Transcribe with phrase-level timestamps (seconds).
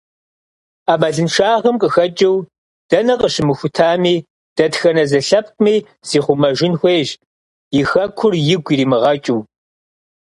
[0.85, 2.37] Ӏэмалыншагъэм къыхэкӏыу,
[2.89, 4.15] дэнэ къыщымыхутами,
[4.55, 5.75] дэтхэнэ зы лъэпкъми
[6.07, 7.09] зихъумэжын хуейщ,
[7.79, 9.41] и Хэкур игу иримыгъэкӏыу.